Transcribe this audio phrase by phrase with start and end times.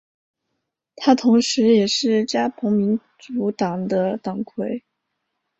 [0.95, 4.83] 他同时也是加蓬民主党的党魁。